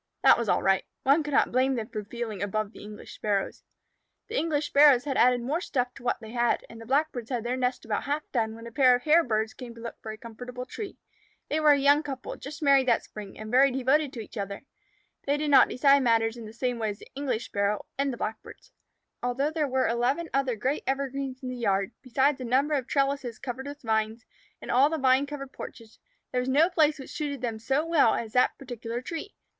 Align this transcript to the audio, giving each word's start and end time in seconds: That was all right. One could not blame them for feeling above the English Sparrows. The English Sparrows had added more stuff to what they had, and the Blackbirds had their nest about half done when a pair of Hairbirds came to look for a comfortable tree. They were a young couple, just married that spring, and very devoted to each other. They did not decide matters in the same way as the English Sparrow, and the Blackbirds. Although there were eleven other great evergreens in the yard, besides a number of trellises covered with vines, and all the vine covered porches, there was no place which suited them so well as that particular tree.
That 0.23 0.35
was 0.35 0.49
all 0.49 0.63
right. 0.63 0.83
One 1.03 1.21
could 1.21 1.35
not 1.35 1.51
blame 1.51 1.75
them 1.75 1.87
for 1.89 2.03
feeling 2.03 2.41
above 2.41 2.71
the 2.71 2.81
English 2.81 3.13
Sparrows. 3.13 3.63
The 4.29 4.35
English 4.35 4.65
Sparrows 4.65 5.03
had 5.03 5.15
added 5.15 5.41
more 5.41 5.61
stuff 5.61 5.93
to 5.93 6.01
what 6.01 6.19
they 6.19 6.31
had, 6.31 6.65
and 6.71 6.81
the 6.81 6.87
Blackbirds 6.87 7.29
had 7.29 7.43
their 7.43 7.55
nest 7.55 7.85
about 7.85 8.05
half 8.05 8.23
done 8.31 8.55
when 8.55 8.65
a 8.65 8.71
pair 8.71 8.95
of 8.95 9.03
Hairbirds 9.03 9.53
came 9.55 9.75
to 9.75 9.79
look 9.81 10.01
for 10.01 10.11
a 10.11 10.17
comfortable 10.17 10.65
tree. 10.65 10.97
They 11.49 11.59
were 11.59 11.73
a 11.73 11.77
young 11.77 12.01
couple, 12.01 12.35
just 12.35 12.63
married 12.63 12.87
that 12.87 13.03
spring, 13.03 13.37
and 13.37 13.51
very 13.51 13.69
devoted 13.69 14.11
to 14.13 14.21
each 14.21 14.37
other. 14.39 14.63
They 15.27 15.37
did 15.37 15.51
not 15.51 15.69
decide 15.69 16.01
matters 16.01 16.35
in 16.35 16.47
the 16.47 16.51
same 16.53 16.79
way 16.79 16.89
as 16.89 16.97
the 16.97 17.11
English 17.13 17.45
Sparrow, 17.45 17.85
and 17.95 18.11
the 18.11 18.17
Blackbirds. 18.17 18.71
Although 19.21 19.51
there 19.51 19.67
were 19.67 19.87
eleven 19.87 20.31
other 20.33 20.55
great 20.55 20.81
evergreens 20.87 21.43
in 21.43 21.49
the 21.49 21.55
yard, 21.55 21.91
besides 22.01 22.41
a 22.41 22.43
number 22.43 22.73
of 22.73 22.87
trellises 22.87 23.37
covered 23.37 23.67
with 23.67 23.83
vines, 23.83 24.25
and 24.63 24.71
all 24.71 24.89
the 24.89 24.97
vine 24.97 25.27
covered 25.27 25.51
porches, 25.53 25.99
there 26.31 26.41
was 26.41 26.49
no 26.49 26.71
place 26.71 26.97
which 26.97 27.11
suited 27.11 27.41
them 27.41 27.59
so 27.59 27.85
well 27.85 28.15
as 28.15 28.33
that 28.33 28.57
particular 28.57 28.99
tree. 28.99 29.35